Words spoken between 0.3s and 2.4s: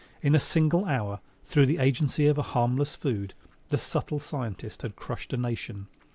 a single hour, through the agency of